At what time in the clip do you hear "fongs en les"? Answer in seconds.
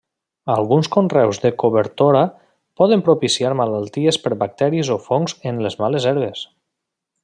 5.09-5.83